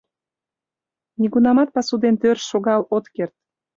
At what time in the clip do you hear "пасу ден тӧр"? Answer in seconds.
1.75-2.37